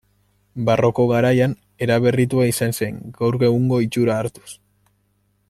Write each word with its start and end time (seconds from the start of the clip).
Barroko 0.69 1.03
garaian 1.11 1.53
eraberritua 1.87 2.47
izan 2.53 2.75
zen, 2.79 2.99
gaur 3.21 3.39
egungo 3.51 3.83
itxura 3.89 4.17
hartuz. 4.23 4.51